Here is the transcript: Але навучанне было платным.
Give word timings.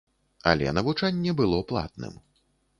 Але 0.51 0.71
навучанне 0.77 1.37
было 1.43 1.63
платным. 1.73 2.21